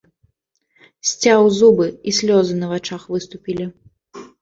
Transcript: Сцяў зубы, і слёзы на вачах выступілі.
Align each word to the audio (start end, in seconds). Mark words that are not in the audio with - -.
Сцяў 1.09 1.45
зубы, 1.59 1.87
і 2.09 2.17
слёзы 2.23 2.53
на 2.65 2.73
вачах 2.75 3.09
выступілі. 3.15 3.73